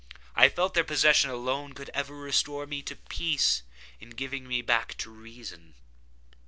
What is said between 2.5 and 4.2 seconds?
me to peace, in